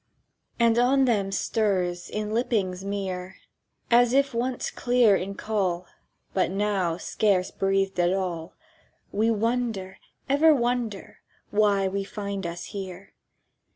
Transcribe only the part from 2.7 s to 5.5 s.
mere (As if once clear in